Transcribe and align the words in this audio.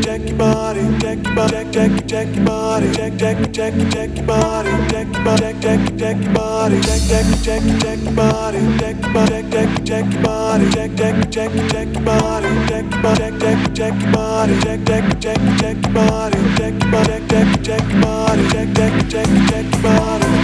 jack 0.00 0.20
your 0.28 0.38
body, 0.38 0.98
jack 0.98 1.24
your 1.24 1.34
body, 1.34 1.70
jack 1.70 1.72
jack 1.72 2.06
jack 2.06 2.36
your 2.36 2.44
body, 2.44 2.92
jack 2.92 3.16
jack 3.16 3.52
jack 3.52 3.74
jack 3.90 4.16
your 4.16 4.26
body, 4.26 4.70
jack 4.88 5.06
jack 5.12 5.54
jack 5.56 5.96
jack 5.96 6.16
your 6.24 6.32
body, 6.34 6.80
jack 6.80 7.00
jack 7.08 7.26
jack 7.42 7.62
jack 7.80 7.98
your 8.02 8.12
body, 8.14 8.60
jack 8.78 8.96
jack 9.00 9.44
jack 9.52 9.84
jack 9.84 10.12
your 10.12 10.22
body, 10.22 10.70
jack 10.70 10.90
jack 10.96 11.30
jack 11.30 11.52
jack 11.70 11.94
your 11.94 12.02
body, 12.04 12.48
jack 12.64 12.86
jack 12.90 13.34
jack 13.38 13.74
jack 13.74 14.02
your 14.02 14.12
body, 14.12 14.60
jack 14.60 14.80
jack 14.84 15.20
jack 15.20 15.54
jack 15.60 15.92
body, 15.92 16.40
jack 16.58 16.78
jack 16.90 17.28
jack 17.28 17.62
jack 17.62 18.02
body, 18.02 18.48
jack 18.48 18.68
jack 18.74 19.08
jack 19.08 19.28
jack 19.48 19.72
your 19.72 19.82
body. 19.82 20.43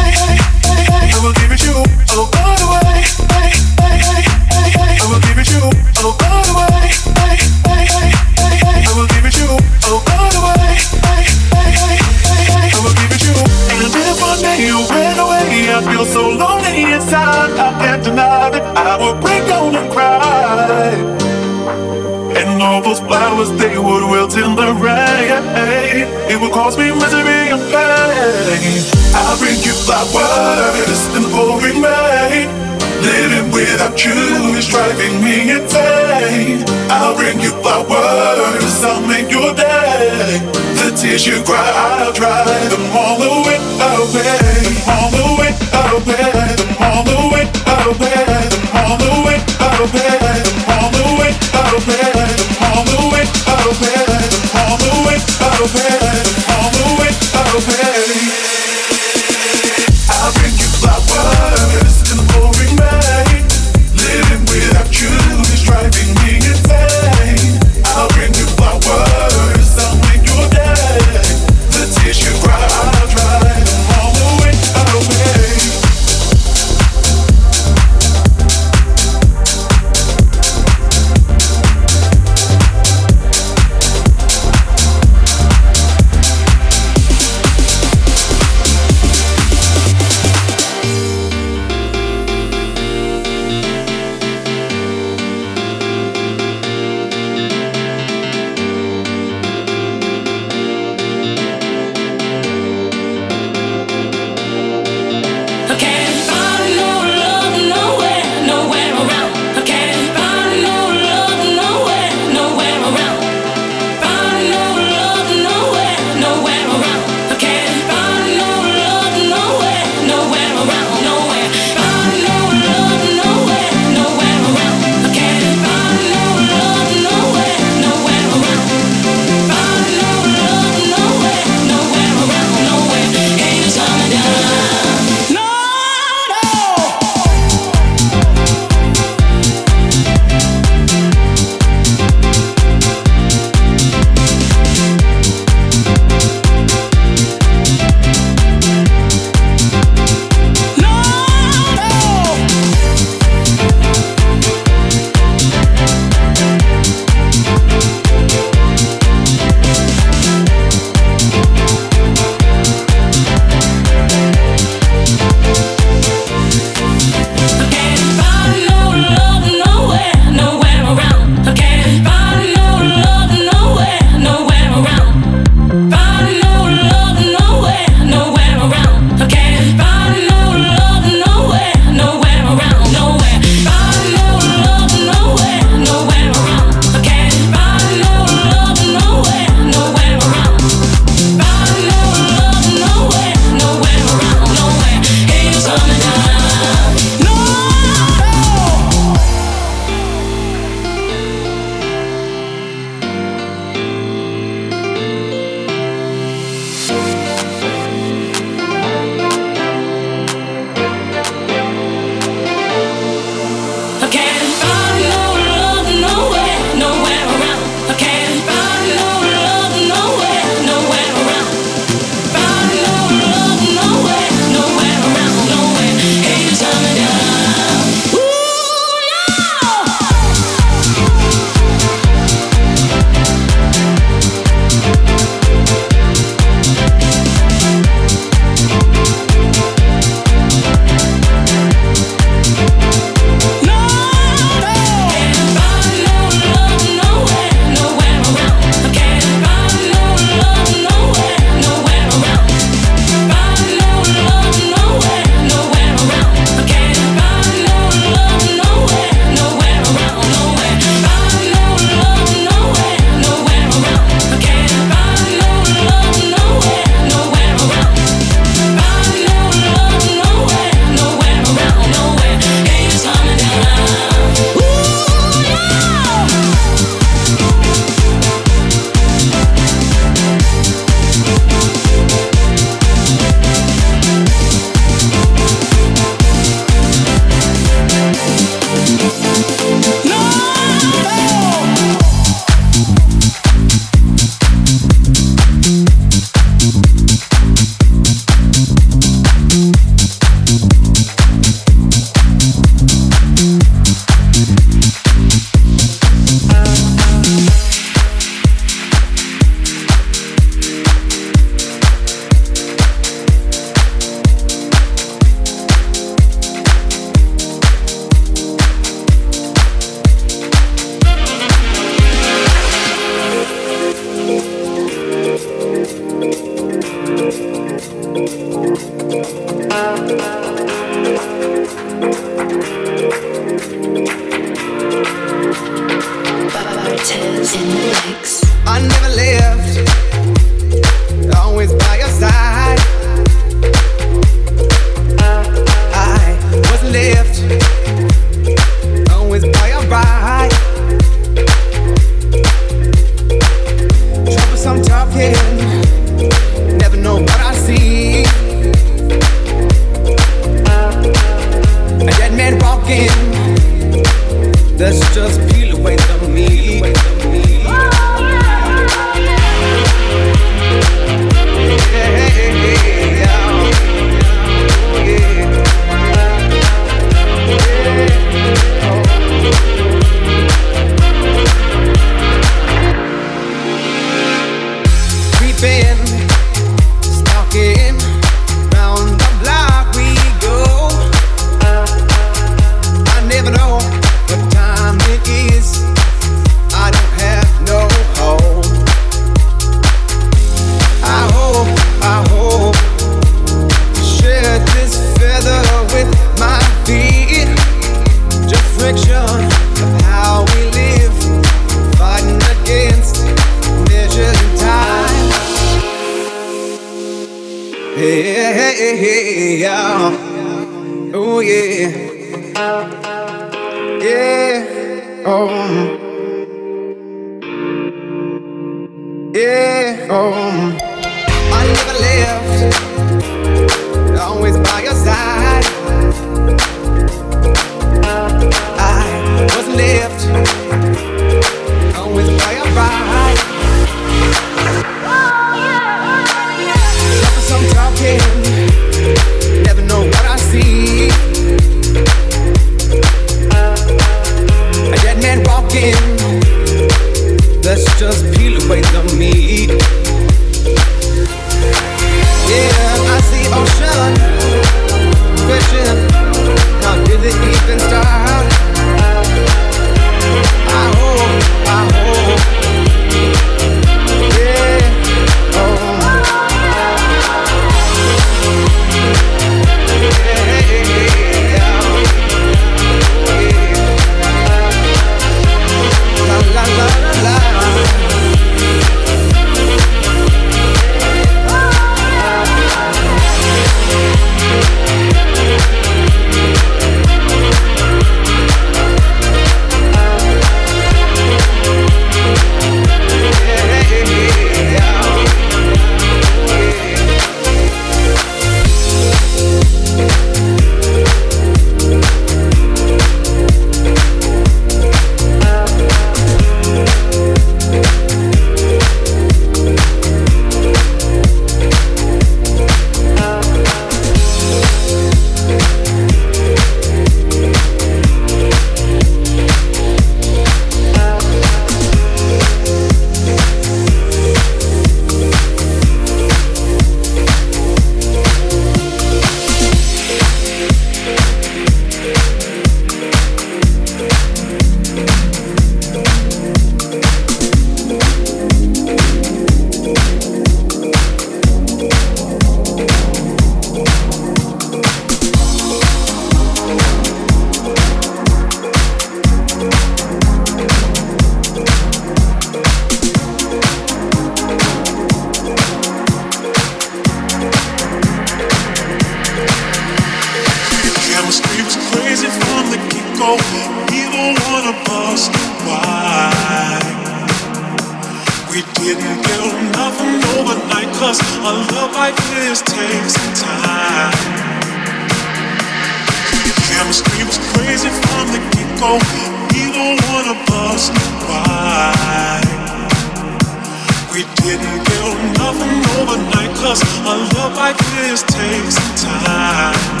Cause 596.61 596.83
a 596.83 597.17
love 597.39 597.55
like 597.55 597.75
this 597.95 598.21
takes 598.21 598.75
time. 599.01 600.00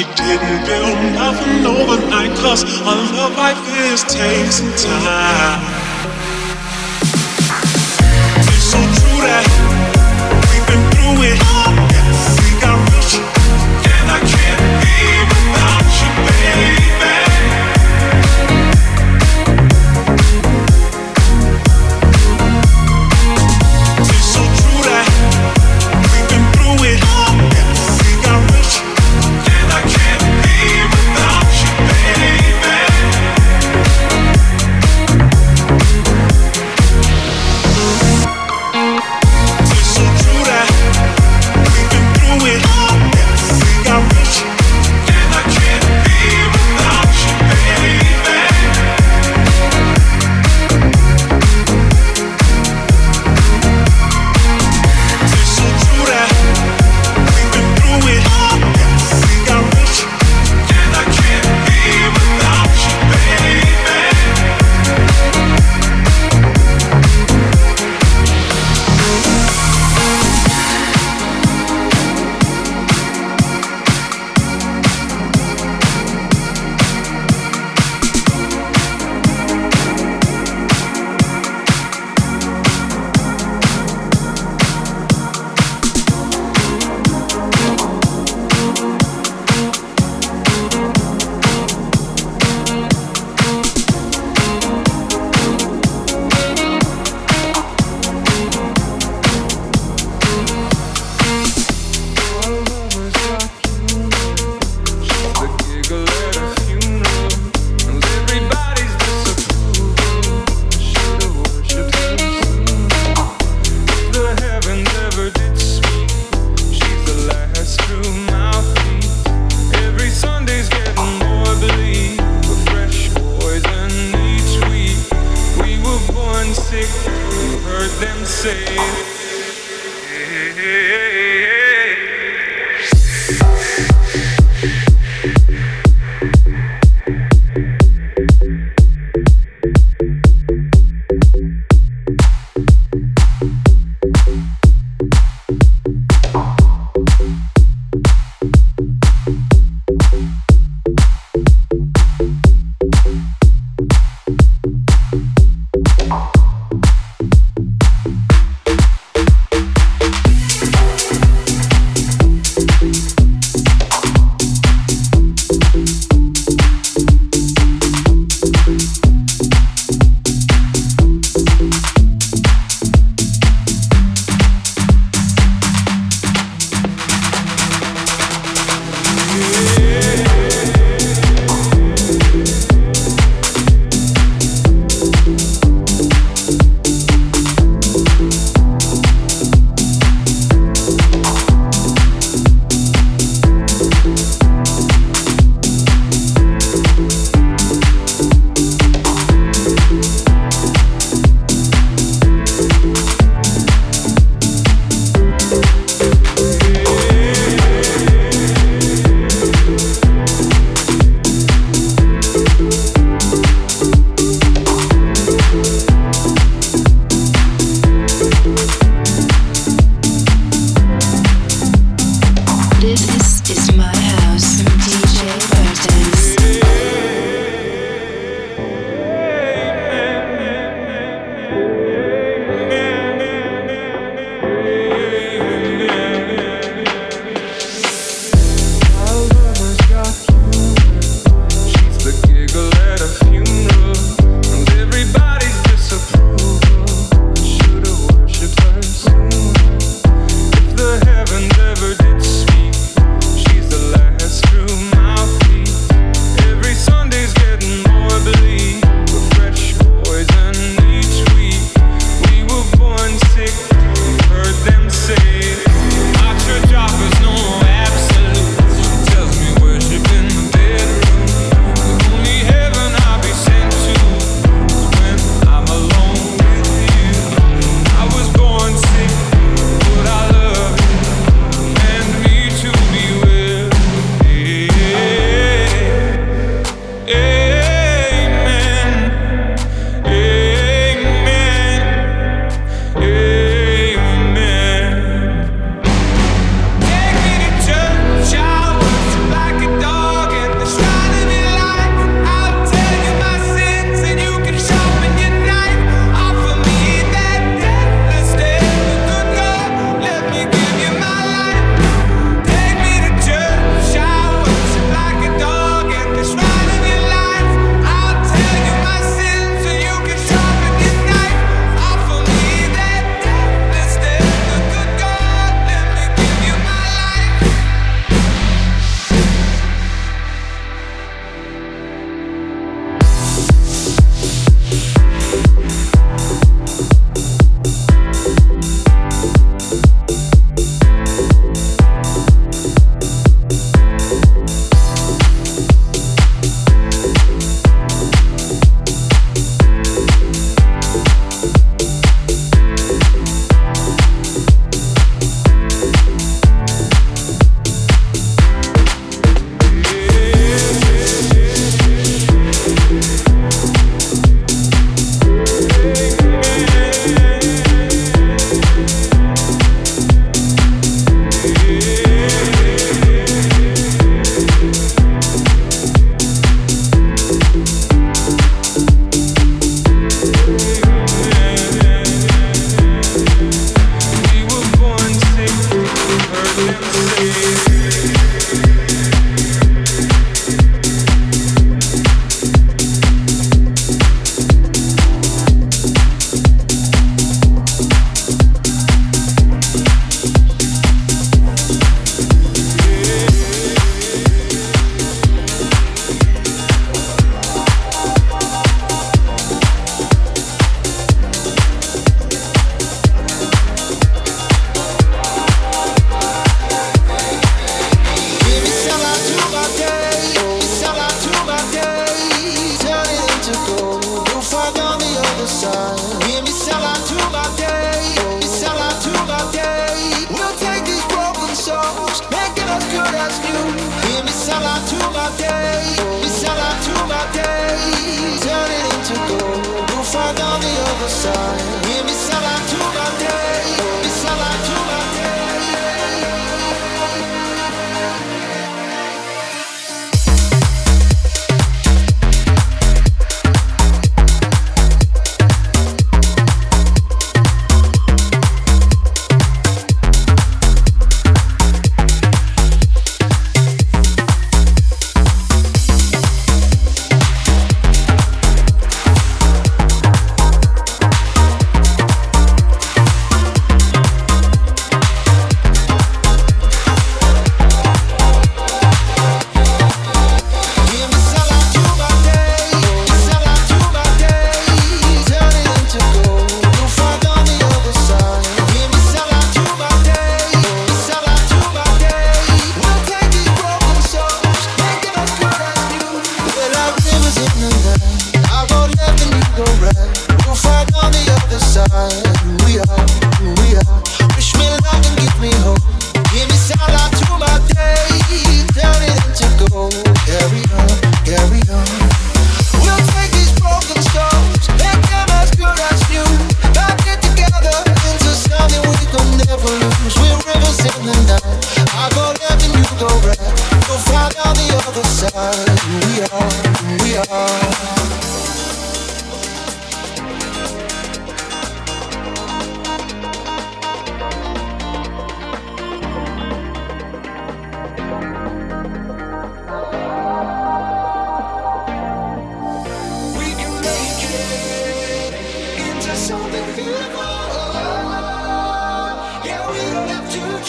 we 0.00 0.06
didn't 0.14 0.64
build 0.64 0.96
nothing 1.12 1.66
overnight, 1.66 2.34
cause 2.38 2.64
our 2.80 2.96
love 3.12 3.36
like 3.36 3.56
this 3.66 4.02
takes 4.04 4.56
some 4.56 4.72
time. 4.72 5.60
It's 8.38 8.72
so 8.72 8.78
true 8.78 9.20
that. 9.20 9.69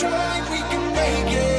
Try, 0.02 0.42
we 0.50 0.58
can 0.70 0.94
make 0.94 1.36
it. 1.36 1.51